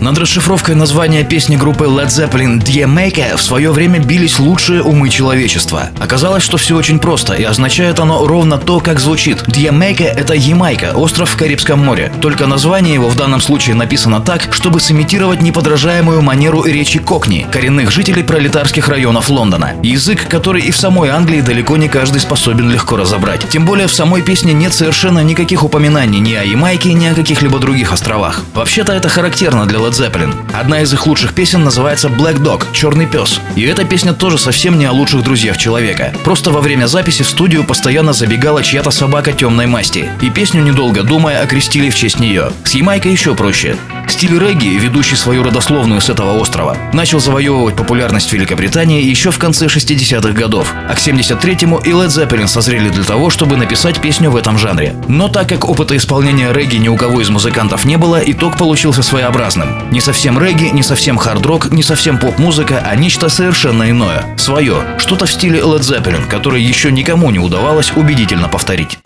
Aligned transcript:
Над 0.00 0.16
расшифровкой 0.18 0.74
названия 0.74 1.24
песни 1.24 1.56
группы 1.56 1.84
Led 1.84 2.08
Zeppelin 2.08 2.62
«Dear 2.62 2.86
Maker» 2.86 3.36
в 3.36 3.42
свое 3.42 3.72
время 3.72 3.98
бились 3.98 4.38
лучшие 4.38 4.82
умы 4.82 5.08
человечества. 5.08 5.90
Оказалось, 5.98 6.42
что 6.42 6.56
все 6.56 6.76
очень 6.76 6.98
просто, 6.98 7.34
и 7.34 7.42
означает 7.42 7.98
оно 7.98 8.26
ровно 8.26 8.58
то, 8.58 8.80
как 8.80 9.00
звучит. 9.00 9.42
«Dear 9.48 9.72
Maker»— 9.72 10.06
это 10.16 10.34
Ямайка, 10.34 10.92
остров 10.94 11.30
в 11.30 11.36
Карибском 11.36 11.84
море. 11.84 12.12
Только 12.20 12.46
название 12.46 12.94
его 12.94 13.08
в 13.08 13.16
данном 13.16 13.40
случае 13.40 13.74
написано 13.74 14.20
так, 14.20 14.48
чтобы 14.52 14.80
сымитировать 14.80 15.42
неподражаемую 15.42 16.22
манеру 16.22 16.64
речи 16.64 16.98
кокни, 16.98 17.46
коренных 17.50 17.90
жителей 17.90 18.22
пролетарских 18.22 18.88
районов 18.88 19.28
Лондона. 19.28 19.72
Язык, 19.82 20.28
который 20.28 20.62
и 20.62 20.70
в 20.70 20.76
самой 20.76 21.10
Англии 21.10 21.40
далеко 21.40 21.76
не 21.76 21.88
каждый 21.88 22.20
способен 22.20 22.70
легко 22.70 22.96
разобрать. 22.96 23.48
Тем 23.48 23.64
более 23.64 23.86
в 23.86 23.92
самой 23.92 24.22
песне 24.22 24.52
нет 24.52 24.72
совершенно 24.72 25.20
никаких 25.20 25.64
упоминаний 25.64 26.20
ни 26.20 26.34
о 26.34 26.44
Ямайке, 26.44 26.92
ни 26.92 27.06
о 27.06 27.14
каких-либо 27.14 27.58
других 27.58 27.92
островах. 27.92 28.42
Вообще-то 28.54 28.92
это 28.92 29.08
характерно 29.08 29.66
для 29.66 29.77
Led 29.78 29.92
Zeppelin. 29.92 30.34
Одна 30.52 30.82
из 30.82 30.92
их 30.92 31.06
лучших 31.06 31.34
песен 31.34 31.64
называется 31.64 32.08
Black 32.08 32.38
Dog– 32.38 32.64
«Черный 32.72 33.06
пес». 33.06 33.40
И 33.56 33.62
эта 33.62 33.84
песня 33.84 34.12
тоже 34.12 34.38
совсем 34.38 34.78
не 34.78 34.84
о 34.86 34.92
лучших 34.92 35.22
друзьях 35.22 35.56
человека. 35.56 36.12
Просто 36.24 36.50
во 36.50 36.60
время 36.60 36.86
записи 36.86 37.22
в 37.22 37.28
студию 37.28 37.64
постоянно 37.64 38.12
забегала 38.12 38.62
чья-то 38.62 38.90
собака 38.90 39.32
темной 39.32 39.66
масти. 39.66 40.10
И 40.20 40.30
песню, 40.30 40.62
недолго 40.62 41.02
думая, 41.02 41.42
окрестили 41.42 41.90
в 41.90 41.94
честь 41.94 42.20
нее. 42.20 42.52
С 42.64 42.74
Ямайкой 42.74 43.12
еще 43.12 43.34
проще. 43.34 43.76
Стиль 44.08 44.38
регги, 44.38 44.68
ведущий 44.68 45.16
свою 45.16 45.42
родословную 45.44 46.00
с 46.00 46.08
этого 46.08 46.38
острова, 46.38 46.76
начал 46.92 47.20
завоевывать 47.20 47.76
популярность 47.76 48.30
в 48.30 48.32
Великобритании 48.32 49.02
еще 49.02 49.30
в 49.30 49.38
конце 49.38 49.66
60-х 49.66 50.32
годов, 50.32 50.74
а 50.88 50.94
к 50.94 50.98
73-му 50.98 51.78
и 51.78 51.90
Led 51.90 52.08
Zeppelin 52.08 52.48
созрели 52.48 52.88
для 52.88 53.04
того, 53.04 53.30
чтобы 53.30 53.56
написать 53.56 54.00
песню 54.00 54.30
в 54.30 54.36
этом 54.36 54.58
жанре. 54.58 54.96
Но 55.06 55.28
так 55.28 55.48
как 55.48 55.68
опыта 55.68 55.96
исполнения 55.96 56.52
регги 56.52 56.76
ни 56.76 56.88
у 56.88 56.96
кого 56.96 57.20
из 57.20 57.28
музыкантов 57.28 57.84
не 57.84 57.96
было, 57.96 58.20
итог 58.24 58.56
получился 58.56 59.02
своеобразным. 59.02 59.90
Не 59.92 60.00
совсем 60.00 60.38
регги, 60.38 60.64
не 60.64 60.82
совсем 60.82 61.16
хард-рок, 61.16 61.70
не 61.70 61.82
совсем 61.82 62.18
поп-музыка, 62.18 62.82
а 62.84 62.96
нечто 62.96 63.28
совершенно 63.28 63.88
иное. 63.90 64.24
Свое. 64.36 64.82
Что-то 64.98 65.26
в 65.26 65.30
стиле 65.30 65.60
Led 65.60 65.80
Zeppelin, 65.80 66.26
которое 66.26 66.60
еще 66.60 66.90
никому 66.90 67.30
не 67.30 67.38
удавалось 67.38 67.92
убедительно 67.94 68.48
повторить. 68.48 68.98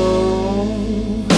Oh. 0.00 1.37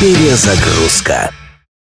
Перезагрузка. 0.00 1.30